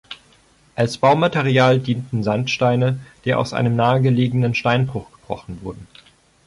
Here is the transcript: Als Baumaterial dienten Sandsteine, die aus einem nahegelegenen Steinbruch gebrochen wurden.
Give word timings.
Als 0.75 0.97
Baumaterial 0.97 1.77
dienten 1.79 2.23
Sandsteine, 2.23 2.99
die 3.23 3.35
aus 3.35 3.53
einem 3.53 3.75
nahegelegenen 3.75 4.55
Steinbruch 4.55 5.11
gebrochen 5.11 5.61
wurden. 5.61 5.85